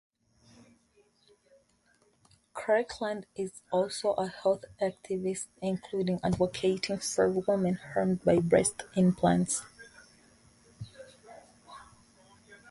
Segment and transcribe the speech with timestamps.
[2.55, 9.61] Kirkland is also a health activist including advocating for women harmed by breast implants.